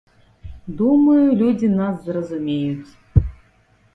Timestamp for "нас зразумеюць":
1.75-2.91